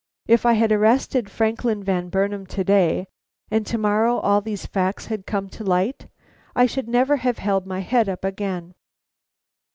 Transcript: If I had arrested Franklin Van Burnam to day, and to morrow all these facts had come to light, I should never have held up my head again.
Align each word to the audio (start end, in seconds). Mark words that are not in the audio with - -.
If 0.27 0.47
I 0.47 0.53
had 0.53 0.71
arrested 0.71 1.29
Franklin 1.29 1.83
Van 1.83 2.09
Burnam 2.09 2.47
to 2.47 2.63
day, 2.63 3.05
and 3.51 3.67
to 3.67 3.77
morrow 3.77 4.17
all 4.17 4.41
these 4.41 4.65
facts 4.65 5.05
had 5.05 5.27
come 5.27 5.47
to 5.49 5.63
light, 5.63 6.07
I 6.55 6.65
should 6.65 6.87
never 6.89 7.17
have 7.17 7.37
held 7.37 7.65
up 7.65 7.67
my 7.67 7.81
head 7.81 8.09
again. 8.23 8.73